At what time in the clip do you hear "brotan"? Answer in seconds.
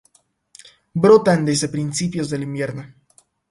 0.95-1.45